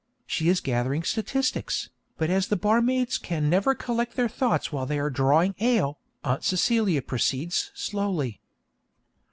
She 0.25 0.49
is 0.49 0.61
gathering 0.61 1.03
statistics, 1.03 1.91
but 2.17 2.31
as 2.31 2.47
the 2.47 2.55
barmaids 2.55 3.19
can 3.19 3.51
never 3.51 3.75
collect 3.75 4.15
their 4.15 4.27
thoughts 4.27 4.71
while 4.73 4.87
they 4.87 4.97
are 4.97 5.11
drawing 5.11 5.53
ale, 5.59 5.99
Aunt 6.23 6.43
Celia 6.43 7.03
proceeds 7.03 7.69
slowly. 7.75 8.41